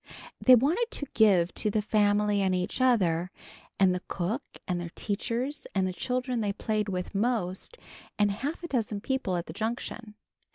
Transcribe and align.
They 0.43 0.55
wanted 0.55 0.87
to 0.89 1.05
give 1.13 1.53
to 1.53 1.69
the 1.69 1.83
family 1.83 2.41
and 2.41 2.55
each 2.55 2.81
other, 2.81 3.29
and 3.79 3.93
the 3.93 4.01
cook 4.07 4.41
and 4.67 4.81
their 4.81 4.89
teachers, 4.95 5.67
and 5.75 5.85
the 5.85 5.93
children 5.93 6.41
they 6.41 6.53
played 6.53 6.89
with 6.89 7.13
most 7.13 7.77
and 8.17 8.31
half 8.31 8.63
a 8.63 8.67
dozen 8.67 8.99
people 9.01 9.37
at 9.37 9.45
the 9.45 9.53
Junction. 9.53 10.15